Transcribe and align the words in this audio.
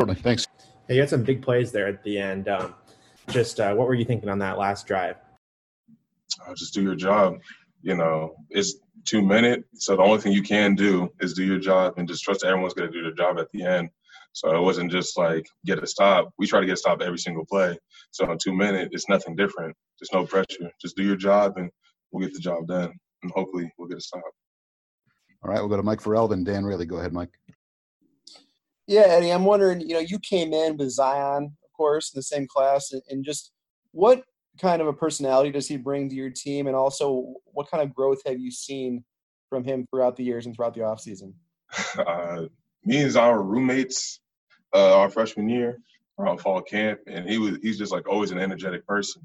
shortly. 0.00 0.14
Thanks. 0.22 0.46
Hey, 0.88 0.94
you 0.94 1.00
had 1.00 1.10
some 1.10 1.22
big 1.22 1.42
plays 1.42 1.72
there 1.72 1.86
at 1.86 2.02
the 2.02 2.18
end. 2.18 2.48
Um, 2.48 2.74
just 3.28 3.60
uh, 3.60 3.74
what 3.74 3.86
were 3.86 3.94
you 3.94 4.04
thinking 4.04 4.28
on 4.28 4.38
that 4.38 4.58
last 4.58 4.86
drive? 4.86 5.16
Uh, 6.46 6.54
just 6.54 6.74
do 6.74 6.82
your 6.82 6.94
job. 6.94 7.38
You 7.82 7.96
know, 7.96 8.34
it's 8.50 8.76
two 9.04 9.22
minutes, 9.22 9.86
so 9.86 9.96
the 9.96 10.02
only 10.02 10.20
thing 10.20 10.32
you 10.32 10.42
can 10.42 10.74
do 10.74 11.10
is 11.20 11.34
do 11.34 11.44
your 11.44 11.58
job 11.58 11.94
and 11.96 12.08
just 12.08 12.22
trust 12.22 12.44
everyone's 12.44 12.74
going 12.74 12.90
to 12.90 12.96
do 12.96 13.02
their 13.02 13.14
job 13.14 13.38
at 13.38 13.50
the 13.52 13.64
end. 13.64 13.90
So 14.32 14.54
it 14.54 14.60
wasn't 14.60 14.92
just 14.92 15.18
like 15.18 15.46
get 15.66 15.82
a 15.82 15.86
stop. 15.86 16.32
We 16.38 16.46
try 16.46 16.60
to 16.60 16.66
get 16.66 16.74
a 16.74 16.76
stop 16.76 17.02
every 17.02 17.18
single 17.18 17.44
play. 17.46 17.78
So 18.10 18.30
in 18.30 18.38
two 18.38 18.54
minutes, 18.54 18.90
it's 18.92 19.08
nothing 19.08 19.34
different. 19.34 19.76
Just 19.98 20.12
no 20.12 20.24
pressure. 20.24 20.70
Just 20.80 20.96
do 20.96 21.02
your 21.02 21.16
job 21.16 21.54
and 21.56 21.70
we'll 22.10 22.26
get 22.26 22.34
the 22.34 22.40
job 22.40 22.66
done. 22.68 22.92
And 23.22 23.32
hopefully 23.32 23.72
we'll 23.76 23.88
get 23.88 23.98
a 23.98 24.02
stop. 24.02 24.22
All 25.42 25.50
right, 25.50 25.58
we'll 25.58 25.68
go 25.68 25.76
to 25.76 25.82
Mike 25.82 26.00
Vorel, 26.00 26.30
then 26.30 26.44
Dan 26.44 26.64
Raley. 26.64 26.86
Go 26.86 26.98
ahead, 26.98 27.12
Mike. 27.12 27.30
Yeah, 28.90 29.02
Eddie, 29.02 29.30
I'm 29.30 29.44
wondering, 29.44 29.82
you 29.82 29.94
know, 29.94 30.00
you 30.00 30.18
came 30.18 30.52
in 30.52 30.76
with 30.76 30.90
Zion, 30.90 31.44
of 31.44 31.72
course, 31.76 32.12
in 32.12 32.18
the 32.18 32.24
same 32.24 32.48
class, 32.48 32.92
and 33.08 33.24
just 33.24 33.52
what 33.92 34.24
kind 34.60 34.82
of 34.82 34.88
a 34.88 34.92
personality 34.92 35.52
does 35.52 35.68
he 35.68 35.76
bring 35.76 36.08
to 36.08 36.16
your 36.16 36.30
team? 36.30 36.66
And 36.66 36.74
also, 36.74 37.34
what 37.44 37.70
kind 37.70 37.84
of 37.84 37.94
growth 37.94 38.20
have 38.26 38.40
you 38.40 38.50
seen 38.50 39.04
from 39.48 39.62
him 39.62 39.86
throughout 39.86 40.16
the 40.16 40.24
years 40.24 40.44
and 40.44 40.56
throughout 40.56 40.74
the 40.74 40.80
offseason? 40.80 41.34
Uh, 42.04 42.46
me 42.84 43.02
and 43.02 43.12
Zion 43.12 43.32
were 43.32 43.44
roommates 43.44 44.18
uh, 44.74 44.98
our 44.98 45.08
freshman 45.08 45.48
year 45.48 45.78
around 46.18 46.38
fall 46.38 46.60
camp, 46.60 46.98
and 47.06 47.30
he 47.30 47.38
was 47.38 47.58
he's 47.62 47.78
just 47.78 47.92
like 47.92 48.08
always 48.08 48.32
an 48.32 48.38
energetic 48.40 48.84
person. 48.88 49.24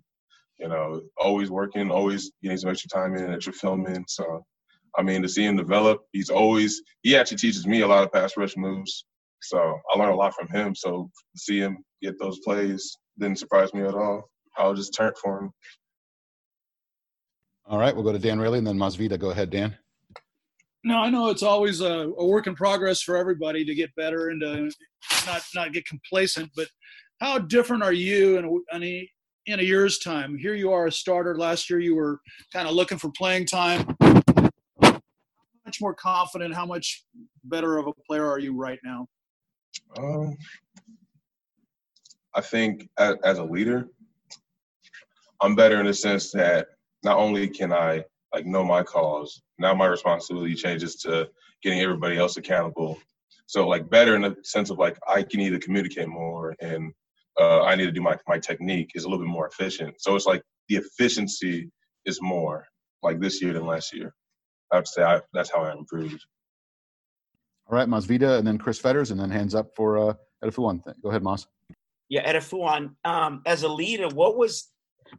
You 0.59 0.67
know, 0.67 1.01
always 1.17 1.49
working, 1.49 1.89
always 1.89 2.31
getting 2.43 2.59
some 2.59 2.69
extra 2.69 2.89
time 2.89 3.15
in, 3.15 3.33
extra 3.33 3.51
film 3.51 3.87
in. 3.87 4.05
So, 4.07 4.45
I 4.95 5.01
mean, 5.01 5.23
to 5.23 5.27
see 5.27 5.43
him 5.43 5.57
develop, 5.57 6.01
he's 6.11 6.29
always 6.29 6.83
he 7.01 7.15
actually 7.15 7.37
teaches 7.37 7.65
me 7.65 7.81
a 7.81 7.87
lot 7.87 8.03
of 8.03 8.11
pass 8.11 8.37
rush 8.37 8.55
moves. 8.55 9.05
So 9.47 9.79
I 9.93 9.97
learned 9.97 10.13
a 10.13 10.15
lot 10.15 10.33
from 10.33 10.47
him. 10.47 10.75
So 10.75 11.09
see 11.35 11.59
him 11.59 11.77
get 12.01 12.19
those 12.19 12.39
plays 12.39 12.97
didn't 13.19 13.39
surprise 13.39 13.73
me 13.73 13.81
at 13.81 13.95
all. 13.95 14.29
I 14.57 14.67
was 14.67 14.79
just 14.79 14.93
turned 14.93 15.17
for 15.17 15.39
him. 15.39 15.51
All 17.67 17.79
right, 17.79 17.95
we'll 17.95 18.03
go 18.03 18.11
to 18.11 18.19
Dan 18.19 18.39
Raley 18.39 18.59
and 18.59 18.67
then 18.67 18.77
Masvita. 18.77 19.17
Go 19.17 19.31
ahead, 19.31 19.49
Dan. 19.49 19.75
No, 20.83 20.97
I 20.97 21.09
know 21.09 21.29
it's 21.29 21.41
always 21.41 21.81
a, 21.81 22.11
a, 22.17 22.25
work 22.25 22.45
in 22.45 22.53
progress 22.53 23.01
for 23.01 23.17
everybody 23.17 23.65
to 23.65 23.73
get 23.73 23.95
better 23.95 24.29
and 24.29 24.39
to 24.41 24.69
not 25.25 25.41
not 25.55 25.73
get 25.73 25.85
complacent. 25.87 26.51
But 26.55 26.67
how 27.19 27.39
different 27.39 27.81
are 27.81 27.93
you 27.93 28.37
in 28.37 28.45
a, 28.45 28.75
in 28.75 28.83
a, 28.83 29.09
in 29.47 29.59
a 29.59 29.63
year's 29.63 29.97
time? 29.97 30.37
Here 30.37 30.53
you 30.53 30.71
are 30.71 30.85
a 30.85 30.91
starter. 30.91 31.35
Last 31.35 31.71
year 31.71 31.79
you 31.79 31.95
were 31.95 32.19
kind 32.53 32.67
of 32.67 32.75
looking 32.75 32.99
for 32.99 33.09
playing 33.17 33.47
time. 33.47 33.95
How 33.99 35.01
much 35.65 35.81
more 35.81 35.95
confident? 35.95 36.53
How 36.53 36.67
much 36.67 37.03
better 37.43 37.77
of 37.77 37.87
a 37.87 37.93
player 38.07 38.29
are 38.29 38.39
you 38.39 38.55
right 38.55 38.79
now? 38.83 39.07
Um, 39.97 40.35
I 42.33 42.41
think 42.41 42.89
as, 42.97 43.15
as 43.23 43.37
a 43.37 43.43
leader, 43.43 43.87
I'm 45.41 45.55
better 45.55 45.79
in 45.79 45.85
the 45.85 45.93
sense 45.93 46.31
that 46.31 46.67
not 47.03 47.17
only 47.17 47.47
can 47.47 47.71
I 47.71 48.03
like 48.33 48.45
know 48.45 48.63
my 48.63 48.83
cause. 48.83 49.41
Now 49.57 49.73
my 49.73 49.87
responsibility 49.87 50.55
changes 50.55 50.95
to 50.97 51.29
getting 51.63 51.79
everybody 51.79 52.17
else 52.17 52.37
accountable. 52.37 52.99
So 53.47 53.67
like 53.67 53.89
better 53.89 54.15
in 54.15 54.23
the 54.23 54.35
sense 54.43 54.69
of 54.69 54.79
like 54.79 54.97
I 55.07 55.23
can 55.23 55.39
either 55.39 55.59
communicate 55.59 56.07
more 56.07 56.55
and 56.59 56.91
uh, 57.39 57.63
I 57.63 57.75
need 57.75 57.85
to 57.85 57.91
do 57.91 58.01
my 58.01 58.17
my 58.27 58.39
technique 58.39 58.91
is 58.95 59.03
a 59.03 59.09
little 59.09 59.23
bit 59.23 59.31
more 59.31 59.47
efficient. 59.47 59.95
So 59.99 60.15
it's 60.15 60.25
like 60.25 60.41
the 60.67 60.77
efficiency 60.77 61.71
is 62.05 62.21
more 62.21 62.65
like 63.03 63.19
this 63.19 63.41
year 63.41 63.53
than 63.53 63.65
last 63.65 63.93
year. 63.93 64.13
I 64.71 64.77
would 64.77 64.87
say 64.87 65.03
I, 65.03 65.21
that's 65.33 65.51
how 65.51 65.63
I 65.63 65.71
improved. 65.71 66.25
All 67.67 67.77
right, 67.77 67.87
Masvita, 67.87 68.37
and 68.37 68.47
then 68.47 68.57
Chris 68.57 68.79
Fetters, 68.79 69.11
and 69.11 69.19
then 69.19 69.31
hands 69.31 69.55
up 69.55 69.75
for 69.75 69.97
uh, 69.97 70.13
Edefuan. 70.43 70.83
Go 71.01 71.09
ahead, 71.09 71.23
Mas. 71.23 71.47
Yeah, 72.09 72.31
Edefuan. 72.31 72.95
Um, 73.03 73.41
as 73.45 73.63
a 73.63 73.67
leader, 73.67 74.07
what 74.09 74.37
was 74.37 74.69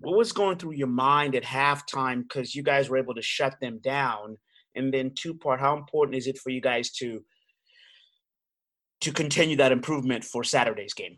what 0.00 0.16
was 0.16 0.32
going 0.32 0.58
through 0.58 0.72
your 0.72 0.88
mind 0.88 1.34
at 1.34 1.44
halftime 1.44 2.22
because 2.22 2.54
you 2.54 2.62
guys 2.62 2.88
were 2.88 2.98
able 2.98 3.14
to 3.14 3.22
shut 3.22 3.56
them 3.60 3.78
down? 3.82 4.38
And 4.74 4.92
then 4.92 5.12
two 5.14 5.34
part, 5.34 5.58
how 5.58 5.76
important 5.76 6.16
is 6.16 6.26
it 6.26 6.38
for 6.38 6.50
you 6.50 6.60
guys 6.60 6.90
to 6.94 7.24
to 9.00 9.12
continue 9.12 9.56
that 9.56 9.72
improvement 9.72 10.24
for 10.24 10.44
Saturday's 10.44 10.94
game? 10.94 11.16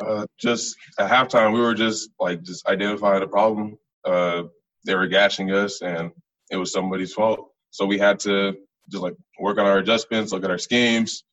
Uh, 0.00 0.26
just 0.38 0.76
at 0.98 1.10
halftime, 1.10 1.52
we 1.52 1.60
were 1.60 1.74
just 1.74 2.10
like 2.20 2.42
just 2.42 2.66
identifying 2.68 3.20
the 3.20 3.26
problem. 3.26 3.76
Uh, 4.04 4.44
they 4.86 4.94
were 4.94 5.08
gashing 5.08 5.50
us, 5.50 5.82
and 5.82 6.12
it 6.50 6.56
was 6.56 6.72
somebody's 6.72 7.12
fault. 7.12 7.50
So 7.70 7.84
we 7.84 7.98
had 7.98 8.20
to 8.20 8.54
just 8.90 9.02
like 9.02 9.14
work 9.38 9.58
on 9.58 9.66
our 9.66 9.78
adjustments, 9.78 10.32
look 10.32 10.44
at 10.44 10.50
our 10.50 10.58
schemes, 10.58 11.24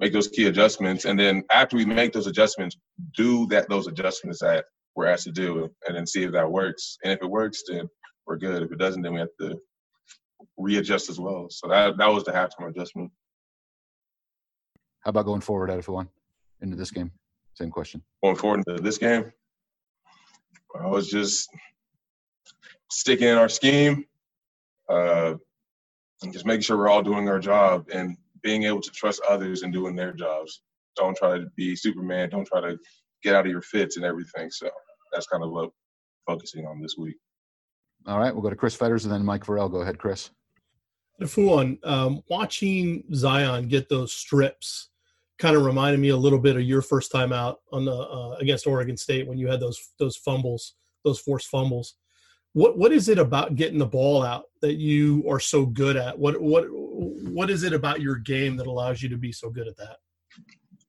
make 0.00 0.12
those 0.12 0.28
key 0.28 0.46
adjustments, 0.46 1.04
and 1.04 1.18
then 1.18 1.42
after 1.50 1.76
we 1.76 1.84
make 1.84 2.12
those 2.12 2.26
adjustments, 2.26 2.76
do 3.16 3.46
that 3.46 3.68
those 3.68 3.86
adjustments 3.86 4.40
that 4.40 4.64
we're 4.94 5.06
asked 5.06 5.24
to 5.24 5.32
do, 5.32 5.70
and 5.86 5.96
then 5.96 6.06
see 6.06 6.24
if 6.24 6.32
that 6.32 6.50
works. 6.50 6.98
And 7.04 7.12
if 7.12 7.22
it 7.22 7.30
works, 7.30 7.62
then 7.68 7.88
we're 8.26 8.36
good. 8.36 8.62
If 8.62 8.72
it 8.72 8.78
doesn't, 8.78 9.02
then 9.02 9.14
we 9.14 9.20
have 9.20 9.28
to 9.40 9.58
readjust 10.56 11.08
as 11.08 11.18
well. 11.18 11.46
So 11.50 11.68
that 11.68 11.96
that 11.98 12.08
was 12.08 12.24
the 12.24 12.32
halftime 12.32 12.70
adjustment. 12.70 13.10
How 15.00 15.10
about 15.10 15.26
going 15.26 15.40
forward 15.40 15.70
at 15.70 15.88
one 15.88 16.08
into 16.60 16.76
this 16.76 16.90
game? 16.90 17.12
Same 17.54 17.70
question. 17.70 18.02
Going 18.22 18.36
forward 18.36 18.64
into 18.66 18.82
this 18.82 18.98
game, 18.98 19.32
I 20.80 20.86
was 20.86 21.08
just 21.08 21.48
sticking 22.90 23.28
in 23.28 23.38
our 23.38 23.48
scheme, 23.48 24.04
uh, 24.88 25.34
and 26.22 26.32
just 26.32 26.46
making 26.46 26.62
sure 26.62 26.76
we're 26.76 26.88
all 26.88 27.02
doing 27.02 27.28
our 27.28 27.38
job 27.38 27.86
and 27.92 28.16
being 28.42 28.64
able 28.64 28.80
to 28.80 28.90
trust 28.90 29.20
others 29.28 29.62
and 29.62 29.72
doing 29.72 29.94
their 29.94 30.12
jobs. 30.12 30.62
Don't 30.96 31.16
try 31.16 31.38
to 31.38 31.46
be 31.56 31.76
Superman. 31.76 32.30
Don't 32.30 32.46
try 32.46 32.60
to 32.60 32.78
get 33.22 33.34
out 33.34 33.46
of 33.46 33.52
your 33.52 33.62
fits 33.62 33.96
and 33.96 34.04
everything. 34.04 34.50
So 34.50 34.70
that's 35.12 35.26
kind 35.26 35.44
of 35.44 35.50
what 35.50 35.70
focusing 36.26 36.66
on 36.66 36.80
this 36.80 36.96
week. 36.98 37.16
All 38.06 38.18
right, 38.18 38.32
we'll 38.32 38.42
go 38.42 38.50
to 38.50 38.56
Chris 38.56 38.74
Fetters 38.74 39.04
and 39.04 39.12
then 39.12 39.24
Mike 39.24 39.44
Vorel. 39.44 39.70
Go 39.70 39.78
ahead, 39.82 39.98
Chris. 39.98 40.30
Fuan, 41.22 41.84
um, 41.84 42.22
watching 42.30 43.02
Zion 43.12 43.66
get 43.66 43.88
those 43.88 44.12
strips 44.12 44.90
kind 45.38 45.56
of 45.56 45.64
reminded 45.64 46.00
me 46.00 46.08
a 46.08 46.16
little 46.16 46.38
bit 46.38 46.56
of 46.56 46.62
your 46.62 46.82
first 46.82 47.10
time 47.10 47.32
out 47.32 47.58
on 47.72 47.84
the 47.84 47.92
uh, 47.92 48.36
against 48.40 48.66
Oregon 48.66 48.96
State 48.96 49.26
when 49.26 49.38
you 49.38 49.48
had 49.48 49.60
those 49.60 49.80
those 49.98 50.16
fumbles, 50.16 50.74
those 51.04 51.18
forced 51.18 51.48
fumbles. 51.48 51.94
What 52.54 52.78
what 52.78 52.92
is 52.92 53.08
it 53.08 53.18
about 53.18 53.54
getting 53.54 53.78
the 53.78 53.86
ball 53.86 54.22
out 54.22 54.44
that 54.62 54.74
you 54.74 55.24
are 55.28 55.40
so 55.40 55.66
good 55.66 55.96
at? 55.96 56.18
What 56.18 56.40
what 56.40 56.66
what 56.70 57.50
is 57.50 57.62
it 57.62 57.72
about 57.72 58.00
your 58.00 58.16
game 58.16 58.56
that 58.56 58.66
allows 58.66 59.02
you 59.02 59.08
to 59.10 59.18
be 59.18 59.32
so 59.32 59.50
good 59.50 59.68
at 59.68 59.76
that? 59.76 59.98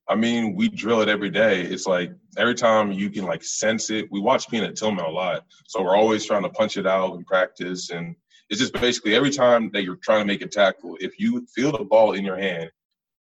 I 0.08 0.16
mean, 0.16 0.56
we 0.56 0.70
drill 0.70 1.02
it 1.02 1.10
every 1.10 1.30
day. 1.30 1.62
It's 1.62 1.86
like 1.86 2.12
every 2.36 2.56
time 2.56 2.92
you 2.92 3.12
can 3.12 3.26
like 3.26 3.44
sense 3.44 3.92
it. 3.92 4.12
We 4.12 4.20
watch 4.20 4.50
Peanut 4.50 4.76
Tillman 4.76 5.06
a 5.06 5.10
lot, 5.10 5.46
so 5.68 5.84
we're 5.84 5.96
always 5.96 6.26
trying 6.26 6.42
to 6.44 6.50
punch 6.50 6.78
it 6.78 6.88
out 6.88 7.16
in 7.16 7.24
practice. 7.24 7.92
And 7.92 8.16
it's 8.50 8.60
just 8.60 8.74
basically 8.74 9.16
every 9.16 9.30
time 9.30 9.70
that 9.74 9.84
you're 9.84 9.98
trying 9.98 10.22
to 10.22 10.26
make 10.26 10.42
a 10.42 10.48
tackle, 10.48 10.98
if 11.00 11.20
you 11.20 11.46
feel 11.54 11.72
the 11.72 11.86
ball 11.86 12.14
in 12.14 12.26
your 12.26 12.38
hand, 12.38 12.72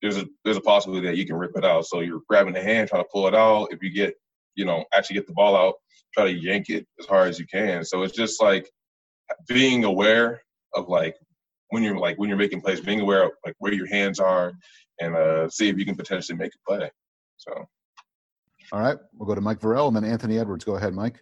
there's 0.00 0.16
a 0.16 0.26
there's 0.44 0.56
a 0.56 0.62
possibility 0.62 1.06
that 1.06 1.16
you 1.16 1.26
can 1.26 1.36
rip 1.36 1.56
it 1.56 1.64
out. 1.64 1.84
So 1.84 2.00
you're 2.00 2.22
grabbing 2.26 2.54
the 2.54 2.62
hand, 2.62 2.88
trying 2.88 3.02
to 3.02 3.08
pull 3.12 3.26
it 3.26 3.34
out. 3.34 3.68
If 3.70 3.82
you 3.82 3.90
get, 3.90 4.14
you 4.54 4.64
know, 4.64 4.86
actually 4.94 5.14
get 5.14 5.26
the 5.26 5.34
ball 5.34 5.56
out, 5.56 5.74
try 6.18 6.32
to 6.32 6.38
yank 6.38 6.68
it 6.68 6.86
as 6.98 7.06
hard 7.06 7.28
as 7.28 7.38
you 7.38 7.46
can. 7.46 7.84
So 7.84 8.02
it's 8.02 8.16
just 8.16 8.42
like 8.42 8.68
being 9.46 9.84
aware 9.84 10.42
of 10.74 10.88
like 10.88 11.16
when 11.70 11.82
you're 11.82 11.98
like 11.98 12.18
when 12.18 12.28
you're 12.28 12.38
making 12.38 12.60
plays, 12.60 12.80
being 12.80 13.00
aware 13.00 13.24
of 13.24 13.32
like 13.44 13.54
where 13.58 13.72
your 13.72 13.86
hands 13.86 14.18
are 14.18 14.52
and 15.00 15.14
uh, 15.14 15.48
see 15.48 15.68
if 15.68 15.78
you 15.78 15.84
can 15.84 15.94
potentially 15.94 16.36
make 16.36 16.52
a 16.54 16.70
play. 16.70 16.90
So, 17.36 17.52
all 18.72 18.80
right, 18.80 18.96
we'll 19.14 19.28
go 19.28 19.34
to 19.34 19.40
Mike 19.40 19.60
Vorel 19.60 19.88
and 19.88 19.96
then 19.96 20.04
Anthony 20.04 20.38
Edwards. 20.38 20.64
Go 20.64 20.76
ahead, 20.76 20.94
Mike. 20.94 21.20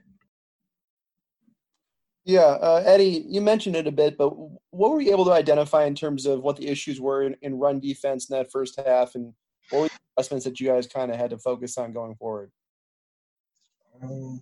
Yeah, 2.25 2.41
uh, 2.41 2.82
Eddie, 2.85 3.25
you 3.29 3.41
mentioned 3.41 3.76
it 3.76 3.87
a 3.87 3.93
bit, 3.93 4.19
but 4.19 4.31
what 4.70 4.91
were 4.91 5.00
you 5.00 5.12
able 5.12 5.26
to 5.26 5.32
identify 5.32 5.85
in 5.85 5.94
terms 5.94 6.26
of 6.26 6.43
what 6.43 6.56
the 6.56 6.67
issues 6.67 7.00
were 7.00 7.23
in, 7.23 7.37
in 7.43 7.55
run 7.55 7.79
defense 7.79 8.29
in 8.29 8.37
that 8.37 8.50
first 8.50 8.81
half, 8.85 9.15
and 9.15 9.32
what 9.70 9.82
were 9.82 9.88
the 9.88 9.99
adjustments 10.19 10.44
that 10.44 10.59
you 10.59 10.67
guys 10.67 10.88
kind 10.88 11.12
of 11.12 11.19
had 11.19 11.31
to 11.31 11.38
focus 11.38 11.79
on 11.79 11.93
going 11.93 12.17
forward? 12.17 12.50
Um, 14.03 14.41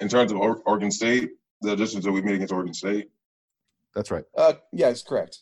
in 0.00 0.08
terms 0.08 0.32
of 0.32 0.38
Oregon 0.38 0.90
State, 0.90 1.30
the 1.60 1.72
adjustments 1.72 2.06
that 2.06 2.12
we 2.12 2.22
made 2.22 2.36
against 2.36 2.52
Oregon 2.52 2.74
State. 2.74 3.10
That's 3.94 4.10
right. 4.10 4.24
Uh, 4.36 4.54
yes, 4.72 5.02
correct. 5.02 5.40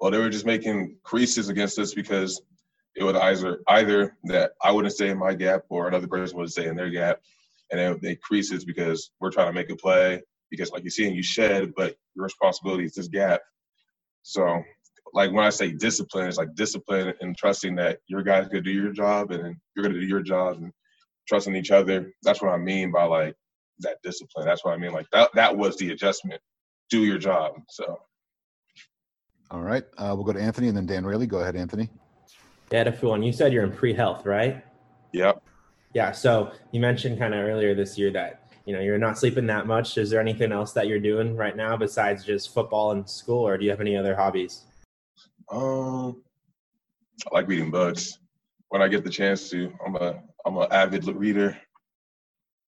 Well, 0.00 0.10
they 0.10 0.18
were 0.18 0.30
just 0.30 0.46
making 0.46 0.96
creases 1.02 1.48
against 1.48 1.78
us 1.78 1.94
because 1.94 2.40
it 2.96 3.04
would 3.04 3.16
either 3.16 3.60
either 3.68 4.16
that 4.24 4.52
I 4.62 4.72
wouldn't 4.72 4.94
stay 4.94 5.10
in 5.10 5.18
my 5.18 5.34
gap 5.34 5.62
or 5.68 5.88
another 5.88 6.06
person 6.06 6.38
would 6.38 6.50
stay 6.50 6.66
in 6.66 6.76
their 6.76 6.90
gap, 6.90 7.20
and 7.70 7.80
they 7.80 8.08
they 8.08 8.16
creases 8.16 8.64
because 8.64 9.10
we're 9.20 9.30
trying 9.30 9.48
to 9.48 9.52
make 9.52 9.70
a 9.70 9.76
play 9.76 10.22
because 10.50 10.70
like 10.70 10.82
you're 10.82 10.90
seeing 10.90 11.14
you 11.14 11.22
shed, 11.22 11.72
but 11.76 11.96
your 12.14 12.24
responsibility 12.24 12.84
is 12.84 12.94
this 12.94 13.08
gap. 13.08 13.40
So, 14.22 14.62
like 15.12 15.32
when 15.32 15.44
I 15.44 15.50
say 15.50 15.72
discipline, 15.72 16.28
it's 16.28 16.38
like 16.38 16.54
discipline 16.54 17.14
and 17.20 17.36
trusting 17.36 17.74
that 17.76 17.98
your 18.06 18.22
guys 18.22 18.48
gonna 18.48 18.62
do 18.62 18.70
your 18.70 18.92
job 18.92 19.30
and 19.30 19.56
you're 19.74 19.82
gonna 19.82 20.00
do 20.00 20.06
your 20.06 20.22
job 20.22 20.58
and 20.58 20.72
trusting 21.26 21.56
each 21.56 21.70
other. 21.70 22.12
That's 22.22 22.42
what 22.42 22.52
I 22.52 22.56
mean 22.56 22.92
by 22.92 23.04
like 23.04 23.34
that 23.80 23.98
discipline. 24.02 24.46
That's 24.46 24.64
what 24.64 24.74
I 24.74 24.76
mean. 24.76 24.92
Like 24.92 25.06
that 25.12 25.30
that 25.34 25.56
was 25.56 25.76
the 25.76 25.90
adjustment. 25.92 26.40
Do 26.90 27.04
your 27.04 27.18
job. 27.18 27.54
So 27.68 27.98
All 29.50 29.62
right. 29.62 29.84
Uh, 29.98 30.12
we'll 30.14 30.24
go 30.24 30.32
to 30.32 30.40
Anthony 30.40 30.68
and 30.68 30.76
then 30.76 30.86
Dan 30.86 31.04
Raley. 31.04 31.26
Go 31.26 31.38
ahead, 31.38 31.56
Anthony. 31.56 31.88
Yeah, 32.70 32.84
Edefuan, 32.84 33.24
you 33.24 33.32
said 33.32 33.52
you're 33.52 33.64
in 33.64 33.72
pre-health, 33.72 34.26
right? 34.26 34.64
Yep. 35.12 35.40
Yeah. 35.94 36.12
So 36.12 36.52
you 36.72 36.80
mentioned 36.80 37.18
kind 37.18 37.34
of 37.34 37.44
earlier 37.44 37.74
this 37.74 37.96
year 37.96 38.10
that 38.12 38.50
you 38.64 38.72
know 38.72 38.80
you're 38.80 38.98
not 38.98 39.18
sleeping 39.18 39.46
that 39.46 39.66
much. 39.66 39.98
Is 39.98 40.10
there 40.10 40.20
anything 40.20 40.52
else 40.52 40.72
that 40.72 40.88
you're 40.88 41.00
doing 41.00 41.36
right 41.36 41.56
now 41.56 41.76
besides 41.76 42.24
just 42.24 42.52
football 42.52 42.92
and 42.92 43.08
school, 43.08 43.46
or 43.46 43.56
do 43.56 43.64
you 43.64 43.70
have 43.70 43.80
any 43.80 43.96
other 43.96 44.16
hobbies? 44.16 44.64
Um, 45.50 46.22
I 47.30 47.34
like 47.34 47.48
reading 47.48 47.70
books 47.70 48.18
when 48.68 48.82
I 48.82 48.88
get 48.88 49.04
the 49.04 49.10
chance 49.10 49.50
to. 49.50 49.72
I'm 49.84 49.96
a 49.96 50.22
I'm 50.44 50.56
an 50.56 50.68
avid 50.70 51.06
reader. 51.06 51.56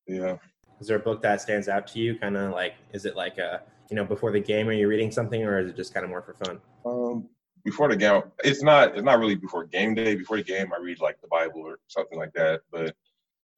Yeah. 0.07 0.37
Is 0.81 0.87
there 0.87 0.97
a 0.97 1.01
book 1.01 1.23
that 1.23 1.41
stands 1.41 1.69
out 1.69 1.87
to 1.89 1.99
you? 1.99 2.17
Kind 2.19 2.37
of 2.37 2.53
like, 2.53 2.75
is 2.93 3.05
it 3.05 3.17
like 3.17 3.39
a 3.39 3.63
you 3.91 3.97
know 3.97 4.05
before 4.05 4.33
the 4.33 4.41
game, 4.41 4.69
are 4.69 4.73
you 4.73 4.89
reading 4.89 5.11
something, 5.11 5.43
or 5.43 5.59
is 5.59 5.71
it 5.71 5.77
just 5.77 5.95
kind 5.95 6.05
of 6.05 6.11
more 6.11 6.23
for 6.23 6.35
fun? 6.35 6.61
Um, 6.85 7.29
before 7.65 7.89
the 7.89 7.97
game, 7.97 8.23
it's 8.45 8.63
not 8.63 8.95
it's 8.95 9.05
not 9.05 9.19
really 9.19 9.35
before 9.35 9.65
game 9.65 9.95
day. 9.95 10.15
Before 10.15 10.37
the 10.37 10.45
game, 10.45 10.73
I 10.73 10.81
read 10.81 11.01
like 11.01 11.21
the 11.21 11.29
Bible 11.29 11.63
or 11.63 11.79
something 11.89 12.19
like 12.19 12.33
that. 12.35 12.61
But 12.71 12.95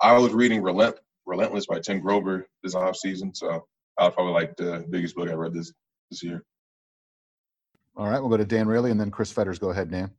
I 0.01 0.17
was 0.19 0.33
reading 0.33 0.63
Relent 0.63 0.97
Relentless 1.27 1.67
by 1.67 1.81
Tim 1.81 2.01
Grover 2.01 2.49
this 2.63 2.75
off 2.75 2.97
season, 2.97 3.35
so 3.35 3.67
I 3.99 4.05
was 4.05 4.15
probably 4.15 4.33
like 4.33 4.57
the 4.57 4.87
biggest 4.89 5.15
book 5.15 5.29
I 5.29 5.35
read 5.35 5.53
this 5.53 5.73
this 6.11 6.23
year. 6.23 6.45
All 7.97 8.09
right. 8.09 8.21
We'll 8.21 8.31
go 8.31 8.37
to 8.37 8.45
Dan 8.45 8.67
Raley 8.67 8.91
and 8.91 8.99
then 8.99 9.11
Chris 9.11 9.31
Fetters. 9.31 9.59
Go 9.59 9.71
ahead, 9.71 9.91
Dan. 9.91 10.11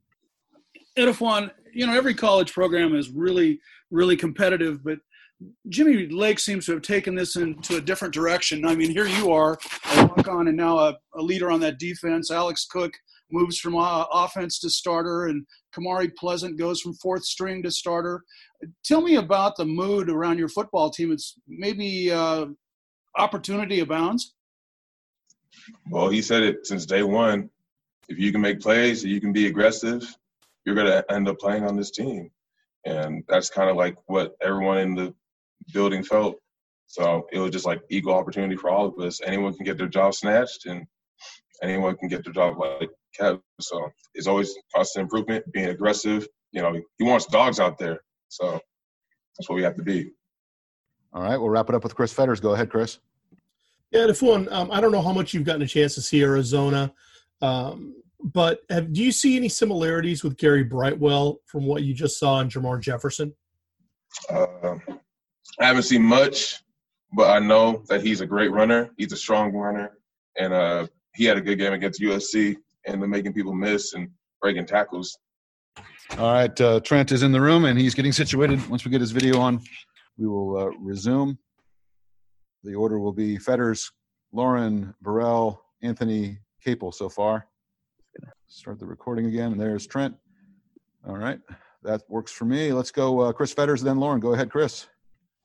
Edefuan, 0.98 1.52
you 1.74 1.86
know, 1.86 1.94
every 1.94 2.14
college 2.14 2.54
program 2.54 2.96
is 2.96 3.10
really, 3.10 3.60
really 3.90 4.18
competitive, 4.18 4.84
but 4.84 5.00
Jimmy 5.70 6.08
Lake 6.08 6.40
seems 6.40 6.66
to 6.66 6.74
have 6.74 6.82
taken 6.82 7.16
this 7.16 7.36
into 7.36 7.78
a 7.78 7.82
different 7.82 8.14
direction. 8.14 8.66
I 8.66 8.76
mean, 8.76 8.92
here 8.92 9.08
you 9.08 9.32
are, 9.32 9.58
a 9.96 10.06
walk 10.06 10.28
on 10.28 10.48
and 10.48 10.58
now 10.58 10.78
a, 10.78 10.98
a 11.16 11.22
leader 11.22 11.50
on 11.50 11.60
that 11.62 11.80
defense. 11.80 12.30
Alex 12.30 12.68
Cook 12.70 12.94
moves 13.32 13.58
from 13.58 13.76
uh, 13.76 14.06
offense 14.12 14.60
to 14.60 14.70
starter, 14.70 15.28
and 15.28 15.46
Kamari 15.74 16.14
Pleasant 16.16 16.60
goes 16.60 16.82
from 16.82 16.94
fourth 16.96 17.24
string 17.24 17.64
to 17.64 17.72
starter. 17.72 18.22
Tell 18.84 19.02
me 19.02 19.16
about 19.16 19.56
the 19.56 19.66
mood 19.66 20.10
around 20.10 20.38
your 20.38 20.50
football 20.50 20.90
team. 20.90 21.12
It's 21.12 21.36
maybe 21.48 22.12
uh, 22.12 22.48
opportunity 23.18 23.80
abounds. 23.80 24.36
Well, 25.90 26.10
he 26.10 26.22
said 26.22 26.44
it 26.44 26.68
since 26.68 26.86
day 26.86 27.04
one. 27.04 27.50
If 28.10 28.20
you 28.20 28.32
can 28.32 28.42
make 28.42 28.60
plays, 28.60 29.04
you 29.04 29.22
can 29.22 29.32
be 29.32 29.48
aggressive, 29.48 30.16
you're 30.66 30.76
going 30.76 30.88
to 30.88 31.06
end 31.12 31.28
up 31.28 31.40
playing 31.40 31.66
on 31.66 31.76
this 31.76 31.92
team. 31.92 32.30
And 32.86 33.24
that's 33.28 33.50
kind 33.50 33.70
of 33.70 33.76
like 33.76 33.96
what 34.08 34.34
everyone 34.42 34.80
in 34.80 34.96
the 34.96 35.14
building 35.74 36.04
felt. 36.04 36.38
So 36.88 37.28
it 37.32 37.40
was 37.40 37.52
just 37.52 37.66
like 37.66 37.82
equal 37.90 38.16
opportunity 38.16 38.56
for 38.56 38.70
all 38.70 38.88
of 38.88 39.00
us. 39.00 39.22
Anyone 39.24 39.54
can 39.54 39.66
get 39.66 39.78
their 39.78 39.88
job 39.88 40.14
snatched, 40.14 40.66
and 40.66 40.86
anyone 41.64 41.96
can 41.96 42.10
get 42.10 42.24
their 42.24 42.34
job 42.34 42.58
like 42.58 42.90
Kev. 43.18 43.40
So 43.62 43.90
it's 44.14 44.28
always 44.28 44.54
constant 44.76 45.04
improvement, 45.04 45.46
being 45.54 45.70
aggressive. 45.70 46.28
You 46.52 46.62
know, 46.62 46.74
he 46.98 47.04
wants 47.06 47.28
dogs 47.28 47.60
out 47.60 47.78
there. 47.78 48.02
So 48.28 48.60
that's 49.38 49.48
what 49.48 49.56
we 49.56 49.64
have 49.64 49.76
to 49.76 49.84
be. 49.84 50.12
All 51.14 51.24
right. 51.24 51.38
We'll 51.38 51.50
wrap 51.50 51.70
it 51.70 51.76
up 51.76 51.84
with 51.84 51.96
Chris 51.96 52.12
Fetters. 52.12 52.40
Go 52.40 52.54
ahead, 52.54 52.70
Chris. 52.70 53.00
Yeah, 53.92 54.02
and 54.02 54.10
if 54.10 54.22
one, 54.22 54.52
um, 54.52 54.72
I 54.72 54.80
don't 54.80 54.92
know 54.92 55.02
how 55.02 55.14
much 55.14 55.34
you've 55.34 55.44
gotten 55.44 55.62
a 55.62 55.68
chance 55.68 55.96
to 55.96 56.02
see 56.02 56.22
Arizona, 56.24 56.94
um, 57.42 57.96
but 58.24 58.60
have, 58.70 58.94
do 58.94 59.04
you 59.04 59.12
see 59.12 59.36
any 59.36 59.50
similarities 59.50 60.24
with 60.24 60.38
Gary 60.38 60.64
Brightwell 60.64 61.40
from 61.46 61.66
what 61.66 61.84
you 61.84 61.94
just 61.94 62.20
saw 62.20 62.40
in 62.40 62.50
Jamar 62.50 62.80
Jefferson? 62.80 63.34
Uh, 64.30 64.76
I 65.60 65.66
haven't 65.66 65.84
seen 65.84 66.04
much, 66.04 66.62
but 67.14 67.30
I 67.30 67.40
know 67.40 67.84
that 67.88 68.04
he's 68.04 68.22
a 68.22 68.26
great 68.26 68.52
runner. 68.52 68.92
He's 68.98 69.12
a 69.12 69.18
strong 69.18 69.54
runner, 69.54 69.98
and 70.38 70.54
uh, 70.54 70.88
he 71.16 71.26
had 71.26 71.38
a 71.38 71.42
good 71.42 71.58
game 71.58 71.74
against 71.74 72.02
USC 72.02 72.58
and 72.86 73.02
making 73.02 73.34
people 73.34 73.54
miss 73.54 73.94
and 73.94 74.10
breaking 74.42 74.66
tackles. 74.66 75.18
All 76.18 76.34
right. 76.34 76.60
Uh, 76.60 76.80
Trent 76.82 77.12
is 77.12 77.24
in 77.24 77.32
the 77.32 77.40
room 77.40 77.66
and 77.66 77.80
he's 77.80 77.96
getting 77.96 78.12
situated. 78.12 78.68
Once 78.70 78.84
we 78.84 78.92
get 78.92 79.02
his 79.02 79.12
video 79.12 79.40
on, 79.40 79.62
we 80.18 80.28
will 80.28 80.58
uh, 80.58 80.70
resume. 80.80 81.38
The 82.64 82.76
order 82.76 83.00
will 83.00 83.14
be 83.14 83.38
Fetters, 83.38 83.92
Lauren, 84.32 84.94
Vorel, 85.04 85.60
Anthony, 85.82 86.40
Caple 86.66 86.94
so 86.94 87.10
far. 87.10 87.48
Start 88.48 88.80
the 88.80 88.86
recording 88.86 89.28
again. 89.28 89.54
And 89.54 89.62
there's 89.62 89.88
Trent. 89.88 90.16
All 91.08 91.18
right. 91.18 91.40
That 91.84 92.02
works 92.10 92.32
for 92.32 92.46
me. 92.46 92.74
Let's 92.74 92.92
go, 92.92 93.22
uh, 93.22 93.32
Chris 93.32 93.54
Fetters, 93.54 93.82
then 93.82 93.98
Lauren. 93.98 94.20
Go 94.20 94.34
ahead, 94.34 94.52
Chris. 94.52 94.88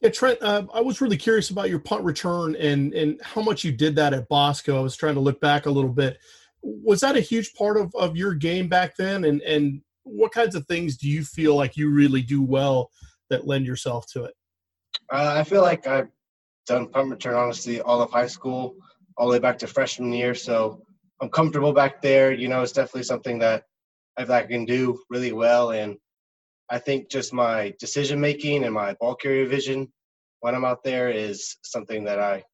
Yeah, 0.01 0.11
Trent, 0.11 0.43
uh, 0.43 0.65
I 0.75 0.81
was 0.81 1.01
really 1.01 1.17
curious 1.17 1.49
about 1.51 1.71
your 1.71 1.79
punt 1.79 2.05
return 2.05 2.55
and 2.57 2.93
and 2.93 3.19
how 3.23 3.41
much 3.41 3.65
you 3.65 3.73
did 3.73 3.97
that 3.97 4.13
at 4.13 4.29
Bosco. 4.29 4.77
I 4.77 4.83
was 4.83 4.97
trying 4.97 5.15
to 5.15 5.21
look 5.21 5.41
back 5.41 5.67
a 5.67 5.71
little 5.71 5.91
bit. 5.91 6.19
Was 6.63 7.01
that 7.01 7.17
a 7.17 7.21
huge 7.21 7.55
part 7.55 7.79
of, 7.79 7.95
of 7.95 8.17
your 8.17 8.35
game 8.35 8.69
back 8.69 8.97
then? 8.97 9.25
And 9.25 9.41
and 9.43 9.81
what 10.03 10.33
kinds 10.33 10.55
of 10.55 10.67
things 10.67 10.97
do 10.97 11.09
you 11.09 11.25
feel 11.25 11.57
like 11.57 11.77
you 11.77 11.91
really 11.91 12.23
do 12.23 12.43
well 12.43 12.91
that 13.31 13.47
lend 13.47 13.67
yourself 13.67 14.07
to 14.13 14.25
it? 14.25 14.35
Uh, 15.11 15.35
I 15.39 15.45
feel 15.45 15.63
like 15.63 15.87
I've 15.87 16.09
done 16.67 16.89
punt 16.89 17.11
return 17.11 17.35
honestly 17.35 17.81
all 17.81 18.03
of 18.03 18.11
high 18.11 18.27
school, 18.27 18.77
all 19.17 19.29
the 19.29 19.33
way 19.33 19.39
back 19.39 19.59
to 19.61 19.67
freshman 19.67 20.13
year. 20.13 20.35
So 20.35 20.83
I'm 21.21 21.31
comfortable 21.31 21.73
back 21.73 22.03
there. 22.03 22.33
You 22.33 22.49
know, 22.49 22.63
it's 22.63 22.73
definitely 22.73 23.05
something 23.05 23.39
that 23.39 23.65
I 24.17 24.25
feel 24.25 24.35
I 24.35 24.43
can 24.43 24.65
do 24.65 25.01
really 25.11 25.33
well. 25.33 25.71
And 25.71 25.97
I 26.71 26.79
think 26.79 27.11
just 27.11 27.33
my 27.33 27.75
decision 27.79 28.21
making 28.21 28.65
and 28.65 28.75
my 28.75 28.95
ball 28.95 29.15
carrier 29.15 29.47
vision 29.47 29.93
when 30.41 30.55
I'm 30.55 30.65
out 30.65 30.83
there 30.85 31.11
is 31.11 31.57
something 31.63 32.05
that 32.05 32.19
I 32.19 32.45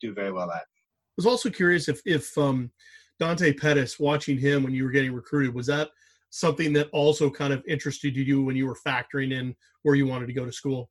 do 0.00 0.12
very 0.12 0.32
well 0.32 0.50
at. 0.50 0.62
I 0.62 1.16
was 1.16 1.26
also 1.26 1.50
curious 1.50 1.88
if 1.88 2.00
if 2.04 2.36
um, 2.38 2.70
Dante 3.18 3.52
Pettis, 3.52 3.98
watching 3.98 4.38
him 4.38 4.62
when 4.62 4.72
you 4.72 4.84
were 4.84 4.90
getting 4.90 5.12
recruited, 5.12 5.54
was 5.54 5.66
that 5.66 5.90
something 6.30 6.72
that 6.72 6.88
also 6.92 7.28
kind 7.28 7.52
of 7.52 7.62
interested 7.66 8.16
you 8.16 8.42
when 8.42 8.56
you 8.56 8.66
were 8.66 8.76
factoring 8.86 9.32
in 9.32 9.54
where 9.82 9.94
you 9.94 10.06
wanted 10.06 10.26
to 10.26 10.32
go 10.32 10.44
to 10.44 10.52
school? 10.52 10.90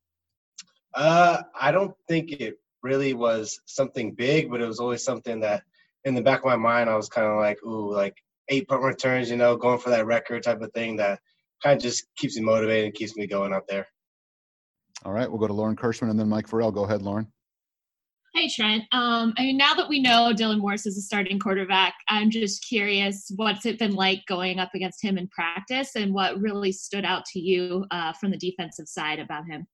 Uh, 0.94 1.42
I 1.60 1.72
don't 1.72 1.96
think 2.08 2.32
it 2.34 2.60
really 2.84 3.14
was 3.14 3.60
something 3.66 4.14
big, 4.14 4.50
but 4.50 4.62
it 4.62 4.68
was 4.68 4.80
always 4.80 5.04
something 5.04 5.40
that 5.42 5.64
in 6.10 6.16
the 6.16 6.22
back 6.22 6.40
of 6.40 6.46
my 6.46 6.58
mind, 6.58 6.90
I 6.90 6.96
was 6.96 7.08
kind 7.08 7.28
of 7.28 7.38
like, 7.38 7.64
ooh, 7.64 7.94
like 7.94 8.16
eight 8.50 8.68
punt 8.68 8.82
returns, 8.82 9.30
you 9.30 9.38
know, 9.38 9.56
going 9.56 9.80
for 9.80 9.92
that 9.92 10.06
record 10.06 10.44
type 10.44 10.62
of 10.62 10.74
thing 10.74 10.98
that 10.98 11.20
kind 11.64 11.78
of 11.78 11.82
just 11.82 12.06
keeps 12.18 12.36
me 12.36 12.44
motivated 12.44 12.86
and 12.86 12.94
keeps 12.94 13.16
me 13.16 13.28
going 13.28 13.54
out 13.54 13.68
there. 13.70 13.88
All 15.06 15.14
right. 15.14 15.30
We'll 15.30 15.40
go 15.40 15.48
to 15.48 15.54
Lauren 15.54 15.76
Kirschman 15.76 16.10
and 16.10 16.20
then 16.20 16.28
Mike 16.28 16.50
Vorel. 16.50 16.74
Go 16.74 16.84
ahead, 16.84 17.02
Lauren. 17.02 17.32
Hey 18.36 18.48
Trent. 18.48 18.84
Um, 18.92 19.34
I 19.38 19.42
mean, 19.42 19.58
now 19.58 19.74
that 19.74 19.90
we 19.90 20.00
know 20.00 20.32
Dylan 20.36 20.60
Morris 20.60 20.86
is 20.86 20.98
a 20.98 21.02
starting 21.02 21.40
quarterback, 21.40 21.96
I'm 22.08 22.30
just 22.30 22.64
curious, 22.64 23.32
what's 23.36 23.66
it 23.66 23.80
been 23.80 23.96
like 23.96 24.24
going 24.28 24.60
up 24.60 24.70
against 24.76 25.04
him 25.04 25.18
in 25.18 25.28
practice, 25.30 25.96
and 25.96 26.14
what 26.14 26.40
really 26.40 26.72
stood 26.72 27.06
out 27.06 27.26
to 27.34 27.40
you 27.40 27.86
uh, 27.90 28.14
from 28.14 28.30
the 28.30 28.38
defensive 28.38 28.88
side 28.88 29.20
about 29.20 29.46
him? 29.48 29.66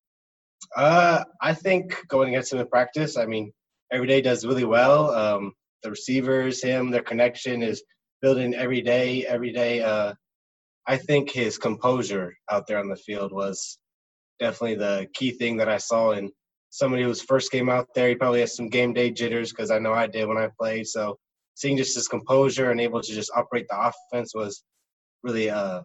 Uh, 0.75 1.25
I 1.41 1.53
think 1.53 2.01
going 2.07 2.29
against 2.29 2.53
him 2.53 2.59
in 2.59 2.67
practice, 2.67 3.17
I 3.17 3.25
mean, 3.25 3.51
every 3.91 4.07
day 4.07 4.21
does 4.21 4.45
really 4.45 4.63
well. 4.63 5.11
Um, 5.11 5.51
the 5.85 5.91
receivers, 5.91 6.63
him, 6.63 6.89
their 6.89 7.03
connection 7.03 7.61
is 7.61 7.83
building 8.21 8.55
every 8.55 8.81
day, 8.81 9.25
every 9.25 9.53
day. 9.53 9.81
Uh, 9.81 10.13
I 10.87 10.97
think 10.97 11.31
his 11.31 11.57
composure 11.57 12.35
out 12.49 12.65
there 12.67 12.79
on 12.79 12.89
the 12.89 12.95
field 12.95 13.31
was 13.31 13.77
definitely 14.39 14.75
the 14.75 15.07
key 15.13 15.31
thing 15.31 15.57
that 15.57 15.69
I 15.69 15.77
saw 15.77 16.11
in 16.11 16.31
somebody 16.71 17.03
whose 17.03 17.21
first 17.21 17.51
game 17.51 17.69
out 17.69 17.87
there. 17.93 18.09
He 18.09 18.15
probably 18.15 18.39
has 18.39 18.55
some 18.55 18.67
game 18.67 18.93
day 18.93 19.11
jitters 19.11 19.51
because 19.51 19.69
I 19.69 19.77
know 19.77 19.93
I 19.93 20.07
did 20.07 20.27
when 20.27 20.37
I 20.37 20.49
played. 20.59 20.87
So 20.87 21.17
seeing 21.53 21.77
just 21.77 21.95
his 21.95 22.07
composure 22.07 22.71
and 22.71 22.81
able 22.81 23.01
to 23.01 23.13
just 23.13 23.31
operate 23.35 23.67
the 23.69 23.93
offense 24.11 24.33
was 24.33 24.63
really 25.23 25.51
uh, 25.51 25.81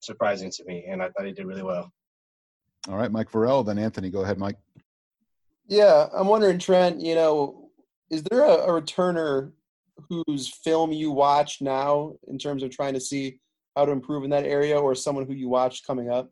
surprising 0.00 0.50
to 0.50 0.64
me, 0.64 0.86
and 0.88 1.00
I 1.00 1.08
thought 1.10 1.26
he 1.26 1.32
did 1.32 1.46
really 1.46 1.62
well. 1.62 1.90
All 2.88 2.96
right, 2.96 3.12
Mike 3.12 3.30
Vorel, 3.30 3.64
then 3.64 3.78
Anthony. 3.78 4.10
Go 4.10 4.22
ahead, 4.22 4.38
Mike. 4.38 4.56
Yeah, 5.68 6.08
I'm 6.12 6.26
wondering, 6.26 6.58
Trent. 6.58 7.00
You 7.00 7.14
know, 7.14 7.59
is 8.10 8.22
there 8.24 8.44
a, 8.44 8.54
a 8.54 8.68
returner 8.68 9.52
whose 10.08 10.48
film 10.48 10.92
you 10.92 11.10
watch 11.10 11.60
now 11.60 12.14
in 12.28 12.38
terms 12.38 12.62
of 12.62 12.70
trying 12.70 12.94
to 12.94 13.00
see 13.00 13.38
how 13.76 13.84
to 13.84 13.92
improve 13.92 14.24
in 14.24 14.30
that 14.30 14.44
area, 14.44 14.78
or 14.78 14.94
someone 14.94 15.26
who 15.26 15.34
you 15.34 15.48
watched 15.48 15.86
coming 15.86 16.10
up? 16.10 16.30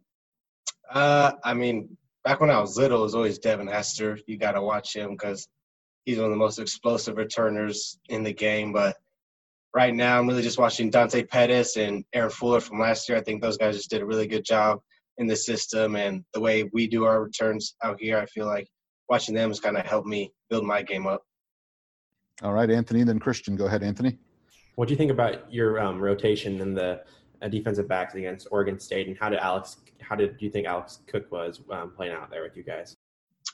Uh, 0.90 1.32
I 1.44 1.54
mean, 1.54 1.97
back 2.25 2.40
when 2.40 2.50
I 2.50 2.61
was 2.61 2.76
little, 2.76 3.00
it 3.00 3.02
was 3.02 3.14
always 3.14 3.38
Devin 3.38 3.68
Hester. 3.68 4.18
You 4.26 4.38
got 4.38 4.52
to 4.52 4.62
watch 4.62 4.94
him 4.94 5.11
because 5.11 5.47
he's 6.04 6.16
one 6.16 6.26
of 6.26 6.32
the 6.32 6.37
most 6.37 6.58
explosive 6.58 7.16
returners 7.16 7.99
in 8.08 8.23
the 8.23 8.32
game. 8.32 8.73
But 8.73 8.97
right 9.75 9.94
now, 9.94 10.18
I'm 10.18 10.26
really 10.26 10.42
just 10.42 10.58
watching 10.58 10.90
Dante 10.90 11.23
Pettis 11.23 11.76
and 11.76 12.04
Aaron 12.12 12.30
Fuller 12.30 12.61
from 12.61 12.80
last 12.80 13.08
year. 13.08 13.18
I 13.18 13.23
think 13.23 13.40
those 13.40 13.58
guys 13.58 13.76
just 13.76 13.90
did 13.90 14.02
a 14.02 14.06
really 14.06 14.26
good 14.26 14.44
job 14.44 14.80
in 15.18 15.26
the 15.26 15.37
system 15.37 15.94
and 15.97 16.25
the 16.32 16.40
way 16.40 16.64
we 16.73 16.87
do 16.87 17.04
our 17.04 17.23
returns 17.23 17.76
out 17.85 18.00
here. 18.00 18.18
I 18.18 18.26
feel 18.26 18.47
like 18.47 18.66
watching 19.08 19.35
them 19.35 19.50
has 19.50 19.61
kind 19.61 19.76
of 19.76 19.87
helped 19.87 20.08
me 20.08 20.32
build 20.50 20.64
my 20.64 20.82
game 20.82 21.06
up. 21.06 21.23
All 22.42 22.52
right, 22.52 22.71
Anthony, 22.71 23.02
then 23.02 23.18
Christian. 23.18 23.57
Go 23.57 23.66
ahead, 23.66 23.83
Anthony. 23.83 24.16
What 24.76 24.87
do 24.87 24.95
you 24.95 24.99
think 24.99 25.11
about 25.11 25.52
your 25.52 25.80
um, 25.80 26.00
rotation 26.00 26.61
in 26.61 26.73
the 26.73 27.02
uh, 27.42 27.49
defensive 27.49 27.88
backs 27.88 28.14
against 28.14 28.47
Oregon 28.50 28.78
State, 28.78 29.09
and 29.09 29.18
how 29.18 29.28
did 29.28 29.40
Alex? 29.40 29.78
How 30.00 30.14
did 30.14 30.37
you 30.38 30.50
think 30.50 30.66
Alex 30.66 31.00
Cook 31.09 31.30
was 31.33 31.61
um, 31.71 31.90
playing 31.90 32.12
out 32.12 32.30
there 32.30 32.42
with 32.42 32.57
you 32.57 32.62
guys? 32.62 32.97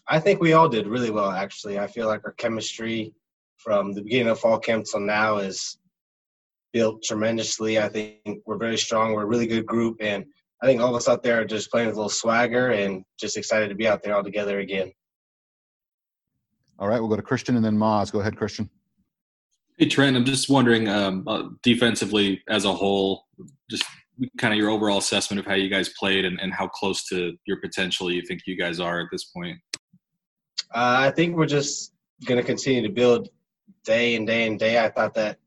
I 0.06 0.20
think 0.20 0.40
we 0.40 0.52
all 0.52 0.68
did 0.68 0.86
really 0.86 1.10
well. 1.10 1.30
Actually, 1.30 1.78
I 1.78 1.86
feel 1.86 2.08
like 2.08 2.22
our 2.24 2.32
chemistry 2.32 3.14
from 3.56 3.92
the 3.92 4.02
beginning 4.02 4.28
of 4.28 4.38
fall 4.38 4.58
camp 4.58 4.84
till 4.84 5.00
now 5.00 5.38
is 5.38 5.78
built 6.74 7.02
tremendously. 7.02 7.78
I 7.78 7.88
think 7.88 8.18
we're 8.44 8.58
very 8.58 8.76
strong. 8.76 9.14
We're 9.14 9.22
a 9.22 9.26
really 9.26 9.46
good 9.46 9.64
group, 9.64 9.96
and 10.00 10.26
I 10.62 10.66
think 10.66 10.82
all 10.82 10.90
of 10.90 10.96
us 10.96 11.08
out 11.08 11.22
there 11.22 11.40
are 11.40 11.46
just 11.46 11.70
playing 11.70 11.86
with 11.86 11.96
a 11.96 11.98
little 11.98 12.10
swagger 12.10 12.70
and 12.70 13.02
just 13.18 13.38
excited 13.38 13.70
to 13.70 13.74
be 13.74 13.88
out 13.88 14.02
there 14.02 14.14
all 14.14 14.24
together 14.24 14.58
again. 14.58 14.92
All 16.78 16.88
right, 16.88 16.98
we'll 16.98 17.08
go 17.08 17.16
to 17.16 17.22
Christian 17.22 17.56
and 17.56 17.64
then 17.64 17.76
Maz. 17.76 18.10
Go 18.12 18.20
ahead, 18.20 18.36
Christian. 18.36 18.68
Hey 19.76 19.86
Trent, 19.86 20.16
I'm 20.16 20.24
just 20.24 20.48
wondering 20.48 20.88
um, 20.88 21.26
uh, 21.26 21.48
defensively 21.62 22.40
as 22.48 22.64
a 22.64 22.72
whole, 22.72 23.24
just 23.68 23.84
kind 24.38 24.54
of 24.54 24.58
your 24.58 24.70
overall 24.70 24.98
assessment 24.98 25.40
of 25.40 25.46
how 25.46 25.54
you 25.54 25.68
guys 25.68 25.88
played 25.98 26.24
and, 26.24 26.38
and 26.40 26.52
how 26.52 26.68
close 26.68 27.08
to 27.08 27.36
your 27.46 27.60
potential 27.60 28.10
you 28.10 28.22
think 28.22 28.42
you 28.46 28.56
guys 28.56 28.78
are 28.78 29.00
at 29.00 29.08
this 29.10 29.24
point. 29.24 29.58
Uh, 30.72 31.08
I 31.08 31.10
think 31.10 31.36
we're 31.36 31.46
just 31.46 31.92
going 32.24 32.40
to 32.40 32.46
continue 32.46 32.82
to 32.82 32.88
build 32.88 33.30
day 33.84 34.14
and 34.14 34.26
day 34.26 34.46
and 34.46 34.60
day. 34.60 34.78
I 34.78 34.90
thought 34.90 35.14
that 35.14 35.38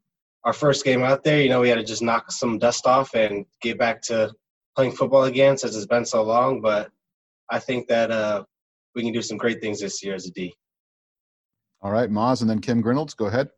our 0.43 0.53
first 0.53 0.83
game 0.83 1.03
out 1.03 1.23
there, 1.23 1.41
you 1.41 1.49
know, 1.49 1.61
we 1.61 1.69
had 1.69 1.77
to 1.77 1.83
just 1.83 2.01
knock 2.01 2.31
some 2.31 2.57
dust 2.57 2.85
off 2.85 3.13
and 3.13 3.45
get 3.61 3.77
back 3.77 4.01
to 4.03 4.33
playing 4.75 4.91
football 4.91 5.23
again 5.23 5.57
since 5.57 5.75
it's 5.75 5.85
been 5.85 6.05
so 6.05 6.23
long. 6.23 6.61
But 6.61 6.91
I 7.49 7.59
think 7.59 7.87
that 7.87 8.11
uh, 8.11 8.43
we 8.93 9.03
can 9.03 9.13
do 9.13 9.21
some 9.21 9.37
great 9.37 9.61
things 9.61 9.79
this 9.79 10.03
year 10.03 10.15
as 10.15 10.27
a 10.27 10.31
D. 10.31 10.53
All 11.81 11.91
right, 11.91 12.09
Maz 12.09 12.41
and 12.41 12.49
then 12.49 12.59
Kim 12.59 12.81
Grinolds. 12.81 13.15
Go 13.15 13.25
ahead. 13.25 13.49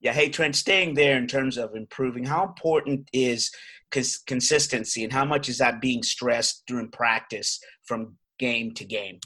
Yeah, 0.00 0.12
hey 0.12 0.30
Trent, 0.30 0.56
staying 0.56 0.94
there 0.94 1.18
in 1.18 1.26
terms 1.26 1.58
of 1.58 1.74
improving, 1.74 2.24
how 2.24 2.44
important 2.44 3.08
is 3.12 3.50
cons- 3.90 4.22
consistency 4.26 5.04
and 5.04 5.12
how 5.12 5.26
much 5.26 5.48
is 5.48 5.58
that 5.58 5.80
being 5.80 6.02
stressed 6.02 6.62
during 6.66 6.90
practice 6.90 7.60
from 7.84 8.16
game 8.38 8.72
to 8.74 8.84
game? 8.84 9.20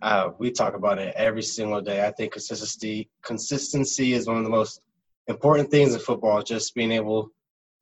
Uh, 0.00 0.30
we 0.38 0.50
talk 0.50 0.74
about 0.74 0.98
it 0.98 1.14
every 1.16 1.42
single 1.42 1.80
day. 1.80 2.04
I 2.06 2.10
think 2.10 2.32
consistency 2.32 3.10
consistency 3.22 4.14
is 4.14 4.26
one 4.26 4.38
of 4.38 4.44
the 4.44 4.50
most 4.50 4.80
important 5.28 5.70
things 5.70 5.94
in 5.94 6.00
football. 6.00 6.42
Just 6.42 6.74
being 6.74 6.90
able 6.92 7.30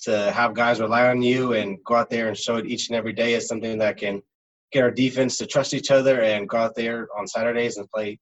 to 0.00 0.32
have 0.32 0.54
guys 0.54 0.80
rely 0.80 1.08
on 1.08 1.22
you 1.22 1.52
and 1.52 1.78
go 1.84 1.94
out 1.94 2.10
there 2.10 2.28
and 2.28 2.36
show 2.36 2.56
it 2.56 2.66
each 2.66 2.88
and 2.88 2.96
every 2.96 3.12
day 3.12 3.34
is 3.34 3.46
something 3.46 3.78
that 3.78 3.96
can 3.96 4.20
get 4.72 4.82
our 4.82 4.90
defense 4.90 5.36
to 5.38 5.46
trust 5.46 5.74
each 5.74 5.90
other 5.90 6.22
and 6.22 6.48
go 6.48 6.56
out 6.56 6.74
there 6.74 7.06
on 7.16 7.26
Saturdays 7.26 7.76
and 7.76 7.88
play 7.90 8.18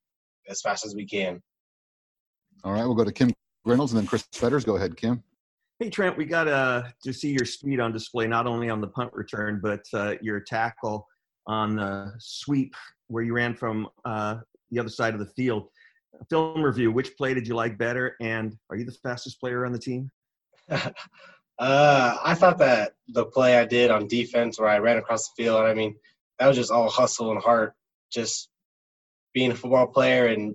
as 0.49 0.61
fast 0.61 0.85
as 0.85 0.95
we 0.95 1.07
can. 1.07 1.43
All 2.65 2.73
right, 2.73 2.85
we'll 2.85 2.95
go 2.95 3.05
to 3.05 3.13
Kim 3.13 3.33
Grinolds 3.67 3.93
and 3.93 4.01
then 4.01 4.07
Chris 4.07 4.27
Fetters. 4.33 4.65
Go 4.65 4.77
ahead, 4.77 4.97
Kim. 4.97 5.23
Hey 5.81 5.89
Trent, 5.89 6.19
we 6.19 6.27
got 6.27 6.47
uh, 6.47 6.83
to 7.03 7.11
see 7.11 7.31
your 7.31 7.47
speed 7.47 7.81
on 7.81 7.91
display 7.91 8.27
not 8.27 8.47
only 8.47 8.69
on 8.69 8.83
the 8.83 8.87
punt 8.87 9.15
return 9.15 9.61
but 9.63 9.83
uh, 9.95 10.17
your 10.21 10.39
tackle 10.39 11.07
on 11.47 11.77
the 11.77 12.13
sweep 12.19 12.75
where 13.09 13.23
you 13.23 13.33
ran 13.33 13.55
from 13.55 13.89
uh, 14.05 14.37
the 14.71 14.79
other 14.79 14.91
side 14.91 15.15
of 15.15 15.21
the 15.21 15.27
field. 15.27 15.69
Film 16.29 16.63
review: 16.63 16.93
Which 16.93 17.17
play 17.17 17.33
did 17.33 17.49
you 17.49 17.55
like 17.55 17.79
better, 17.79 18.15
and 18.21 18.55
are 18.69 18.77
you 18.77 18.85
the 18.85 18.93
fastest 18.93 19.41
player 19.41 19.65
on 19.65 19.73
the 19.73 19.79
team? 19.79 20.11
uh, 20.71 20.91
I 21.59 22.35
thought 22.35 22.59
that 22.59 22.93
the 23.09 23.25
play 23.25 23.57
I 23.57 23.65
did 23.65 23.91
on 23.91 24.07
defense, 24.07 24.61
where 24.61 24.69
I 24.69 24.81
ran 24.81 24.99
across 24.99 25.31
the 25.31 25.45
field, 25.45 25.63
I 25.63 25.73
mean, 25.73 25.97
that 26.39 26.47
was 26.47 26.59
just 26.59 26.71
all 26.71 26.91
hustle 26.91 27.31
and 27.31 27.41
heart. 27.41 27.73
Just 28.13 28.50
being 29.33 29.53
a 29.53 29.55
football 29.55 29.87
player 29.87 30.27
and 30.27 30.55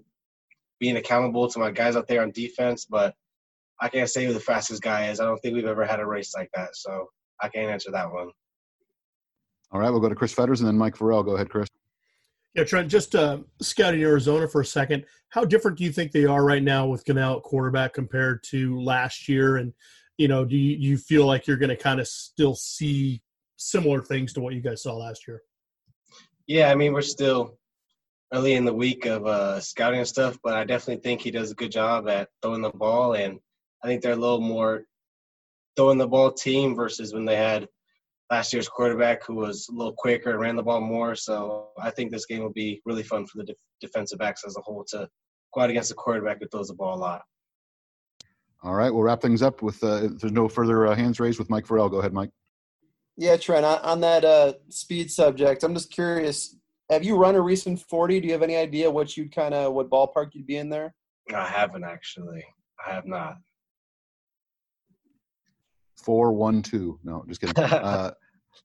being 0.79 0.98
accountable 0.98 1.50
to 1.50 1.60
my 1.60 1.72
guys 1.72 1.96
out 1.96 2.08
there 2.08 2.22
on 2.22 2.32
defense, 2.32 2.86
but 2.86 3.15
I 3.79 3.89
can't 3.89 4.10
say 4.10 4.25
who 4.25 4.34
the 4.34 4.39
fastest 4.39 4.82
guy 4.82 5.10
is. 5.10 5.20
I 5.20 5.25
don't 5.25 5.38
think 5.39 5.55
we've 5.55 5.65
ever 5.65 5.86
had 5.86 6.00
a 6.00 6.05
race 6.05 6.34
like 6.36 6.50
that, 6.55 6.75
so 6.75 7.08
I 7.41 7.50
can't 7.50 7.70
answer 7.70 7.91
that 7.91 8.12
one. 8.12 8.29
All 9.72 9.79
right, 9.79 9.89
we'll 9.89 10.00
go 10.00 10.10
to 10.10 10.15
Chris 10.15 10.34
Fetters 10.34 10.62
and 10.62 10.67
then 10.67 10.77
Mike 10.77 10.98
Vorel. 10.98 11.25
Go 11.25 11.36
ahead, 11.36 11.50
Chris. 11.50 11.67
Yeah, 12.53 12.63
Trent, 12.63 12.89
just 12.89 13.15
uh, 13.15 13.39
scouting 13.62 14.01
Arizona 14.01 14.48
for 14.48 14.62
a 14.62 14.65
second. 14.65 15.05
How 15.29 15.44
different 15.44 15.77
do 15.77 15.84
you 15.84 15.91
think 15.91 16.13
they 16.13 16.25
are 16.25 16.46
right 16.46 16.63
now 16.63 16.88
with 16.88 17.03
Gunnell 17.03 17.38
at 17.38 17.44
quarterback 17.44 17.94
compared 17.94 18.44
to 18.44 18.79
last 18.79 19.27
year? 19.27 19.58
And, 19.58 19.74
you 20.17 20.29
know, 20.29 20.46
do 20.46 20.55
you, 20.55 20.77
you 20.77 20.98
feel 20.98 21.25
like 21.25 21.48
you're 21.48 21.58
going 21.58 21.70
to 21.70 21.75
kind 21.75 22.00
of 22.00 22.08
still 22.08 22.55
see 22.55 23.22
similar 23.58 24.01
things 24.01 24.32
to 24.34 24.39
what 24.39 24.53
you 24.53 24.62
guys 24.62 24.84
saw 24.84 24.96
last 24.96 25.27
year? 25.27 25.41
Yeah, 26.48 26.72
I 26.72 26.75
mean, 26.75 26.94
we're 26.94 27.01
still 27.01 27.58
early 28.34 28.53
in 28.53 28.65
the 28.65 28.74
week 28.74 29.05
of 29.05 29.25
uh, 29.25 29.60
scouting 29.60 30.00
and 30.00 30.08
stuff, 30.08 30.38
but 30.44 30.53
I 30.53 30.63
definitely 30.63 31.01
think 31.01 31.22
he 31.22 31.32
does 31.32 31.51
a 31.51 31.55
good 31.55 31.72
job 31.72 32.08
at 32.08 32.29
throwing 32.41 32.62
the 32.62 32.72
ball, 32.72 33.13
and 33.13 33.39
I 33.84 33.88
think 33.88 34.01
they're 34.01 34.13
a 34.13 34.17
little 34.17 34.41
more 34.41 34.84
throwing 35.75 35.98
the 35.98 36.08
ball 36.08 36.32
team 36.32 36.75
versus 36.75 37.13
when 37.13 37.25
they 37.25 37.36
had 37.36 37.67
last 38.32 38.53
year's 38.53 38.67
quarterback 38.67 39.24
who 39.24 39.36
was 39.36 39.67
a 39.70 39.74
little 39.74 39.94
quicker 39.94 40.32
and 40.32 40.39
ran 40.39 40.55
the 40.55 40.63
ball 40.63 40.82
more. 40.82 41.15
So 41.15 41.67
I 41.79 41.91
think 41.91 42.12
this 42.12 42.25
game 42.25 42.41
will 42.41 42.53
be 42.53 42.82
really 42.86 43.03
fun 43.03 43.25
for 43.27 43.38
the 43.38 43.44
def- 43.44 43.58
defensive 43.82 44.20
backs 44.20 44.44
as 44.48 44.58
a 44.58 44.62
whole 44.62 44.84
to 44.89 45.08
go 45.53 45.62
out 45.62 45.70
against 45.70 45.91
a 45.91 45.96
quarterback 45.96 46.39
who 46.39 46.48
throws 46.48 46.70
the 46.70 46.74
ball 46.74 46.98
a 46.98 47.00
lot. 47.00 47.22
All 48.63 48.74
right, 48.74 48.91
we'll 48.91 49.03
wrap 49.03 49.22
things 49.22 49.44
up 49.44 49.62
with 49.62 49.84
uh, 49.84 50.08
there's 50.20 50.32
no 50.32 50.50
further 50.50 50.88
uh, 50.88 50.96
hands 50.96 51.20
raised 51.20 51.38
with 51.38 51.51
Mike 51.51 51.67
Vorel. 51.67 51.91
Go 51.91 52.00
ahead, 52.00 52.13
Mike. 52.13 52.32
Yeah, 53.15 53.38
Trent, 53.38 53.63
on, 53.63 53.79
on 53.79 54.01
that 54.01 54.25
uh, 54.25 54.53
speed 54.70 55.12
subject, 55.12 55.63
I'm 55.63 55.75
just 55.75 55.91
curious 55.91 56.55
have 56.89 57.04
you 57.04 57.15
run 57.15 57.36
a 57.36 57.42
recent 57.42 57.80
40? 57.80 58.20
Do 58.20 58.27
you 58.27 58.34
have 58.34 58.44
any 58.44 58.56
idea 58.56 58.89
what 58.89 59.18
you'd 59.18 59.34
kind 59.34 59.54
of 59.54 59.74
what 59.74 59.89
ballpark 59.89 60.30
you'd 60.34 60.48
be 60.48 60.58
in 60.58 60.70
there? 60.70 60.94
I 61.34 61.46
haven't 61.46 61.84
actually. 61.84 62.44
I 62.86 62.94
have 62.94 63.06
not. 63.06 63.38
Four 65.98 66.34
one 66.34 66.62
two. 66.62 67.00
No, 67.04 67.25
just 67.27 67.42
kidding. 67.42 67.58
uh, 67.63 68.12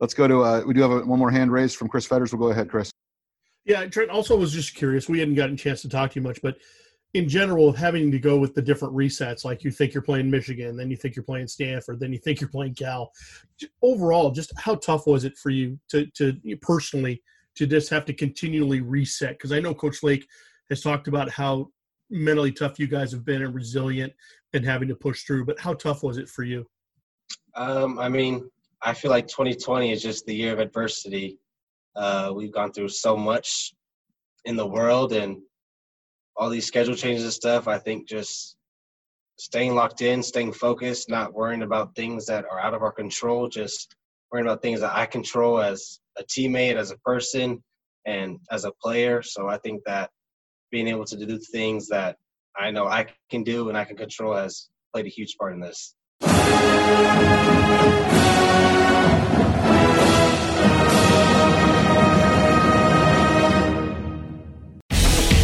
let's 0.00 0.12
go 0.12 0.29
to. 0.29 0.43
Uh, 0.43 0.62
we 0.67 0.75
do 0.75 0.83
have 0.83 0.91
a, 0.91 1.00
one 1.00 1.19
more 1.19 1.31
hand 1.31 1.50
raised 1.50 1.77
from 1.77 1.89
Chris 1.89 2.07
Fetters. 2.07 2.33
We'll 2.33 2.49
go 2.49 2.53
ahead, 2.53 2.69
Chris. 2.69 2.91
Yeah, 3.65 3.87
Trent. 3.87 4.11
Also, 4.11 4.37
was 4.37 4.53
just 4.53 4.75
curious. 4.75 5.09
We 5.09 5.21
hadn't 5.21 5.37
gotten 5.37 5.55
a 5.55 5.59
chance 5.59 5.81
to 5.83 5.89
talk 5.89 6.11
to 6.11 6.21
you 6.21 6.23
much, 6.23 6.41
but 6.43 6.57
in 7.15 7.29
general, 7.29 7.73
having 7.73 8.11
to 8.11 8.19
go 8.19 8.37
with 8.37 8.55
the 8.55 8.62
different 8.62 8.95
resets, 8.95 9.45
like 9.45 9.65
you 9.65 9.71
think 9.71 9.95
you're 9.95 10.03
playing 10.03 10.31
Michigan, 10.31 10.77
then 10.77 10.91
you 10.91 10.97
think 10.97 11.17
you're 11.17 11.25
playing 11.25 11.49
Stanford, 11.49 11.99
then 11.99 12.12
you 12.12 12.19
think 12.19 12.41
you're 12.41 12.50
playing 12.50 12.75
Cal. 12.75 13.11
Overall, 13.83 14.31
just 14.31 14.53
how 14.59 14.75
tough 14.77 15.07
was 15.07 15.25
it 15.25 15.37
for 15.39 15.50
you 15.50 15.79
to 15.89 16.07
to 16.17 16.37
personally 16.61 17.23
to 17.61 17.67
just 17.67 17.90
have 17.90 18.07
to 18.07 18.14
continually 18.14 18.81
reset? 18.81 19.33
Because 19.33 19.52
I 19.52 19.61
know 19.61 19.75
Coach 19.75 20.02
Lake 20.02 20.26
has 20.71 20.81
talked 20.81 21.09
about 21.09 21.31
how 21.31 21.69
mentally 22.09 22.50
tough 22.50 22.79
you 22.79 22.87
guys 22.87 23.12
have 23.12 23.23
been 23.23 23.43
and 23.43 23.55
resilient 23.55 24.14
and 24.55 24.64
having 24.64 24.88
to 24.88 24.95
push 24.95 25.25
through. 25.25 25.45
But 25.45 25.61
how 25.61 25.75
tough 25.75 26.02
was 26.02 26.17
it 26.17 26.26
for 26.26 26.43
you? 26.43 26.67
Um, 27.55 27.99
I 27.99 28.09
mean, 28.09 28.50
I 28.81 28.95
feel 28.95 29.11
like 29.11 29.29
2020 29.29 29.93
is 29.93 30.02
just 30.02 30.25
the 30.25 30.35
year 30.35 30.55
of 30.55 30.59
adversity. 30.59 31.38
Uh, 31.95 32.33
we've 32.35 32.50
gone 32.50 32.73
through 32.73 32.88
so 32.88 33.14
much 33.14 33.75
in 34.47 34.57
the 34.57 34.67
world 34.67 35.12
and 35.12 35.37
all 36.37 36.49
these 36.49 36.67
schedule 36.67 36.95
changes 36.95 37.25
and 37.25 37.33
stuff. 37.33 37.69
I 37.69 37.76
think 37.76 38.09
just 38.09 38.57
staying 39.38 39.75
locked 39.75 40.00
in, 40.00 40.23
staying 40.23 40.55
focused, 40.55 41.11
not 41.11 41.35
worrying 41.35 41.62
about 41.62 41.95
things 41.95 42.25
that 42.25 42.47
are 42.50 42.59
out 42.59 42.73
of 42.73 42.83
our 42.83 42.93
control, 42.93 43.49
just 43.49 43.97
worrying 44.31 44.47
about 44.47 44.63
things 44.63 44.81
that 44.81 44.95
I 44.95 45.07
control 45.07 45.61
as 45.61 46.01
a 46.17 46.25
teammate, 46.25 46.77
as 46.77 46.91
a 46.91 46.99
person, 46.99 47.63
and 48.07 48.39
as 48.51 48.65
a 48.65 48.73
player. 48.73 49.23
So 49.23 49.49
I 49.49 49.59
think 49.59 49.83
that 49.87 50.11
being 50.71 50.89
able 50.89 51.05
to 51.07 51.17
do 51.17 51.39
things 51.39 51.89
that 51.89 52.17
I 52.57 52.71
know 52.71 52.87
I 52.87 53.07
can 53.31 53.43
do 53.43 53.69
and 53.69 53.77
I 53.79 53.85
can 53.85 53.97
control 53.97 54.35
has 54.35 54.69
played 54.93 55.07
a 55.07 55.09
huge 55.09 55.37
part 55.37 55.53
in 55.53 55.61
this. 55.61 55.95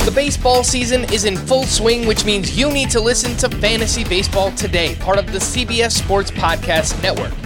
The 0.05 0.13
baseball 0.15 0.63
season 0.63 1.05
is 1.13 1.25
in 1.25 1.37
full 1.37 1.65
swing, 1.65 2.07
which 2.07 2.25
means 2.25 2.57
you 2.57 2.71
need 2.71 2.91
to 2.91 3.01
listen 3.01 3.37
to 3.39 3.57
Fantasy 3.57 4.05
Baseball 4.05 4.53
Today, 4.53 4.95
part 4.97 5.19
of 5.19 5.33
the 5.33 5.39
CBS 5.39 5.93
Sports 5.93 6.31
Podcast 6.31 7.03
Network. 7.03 7.46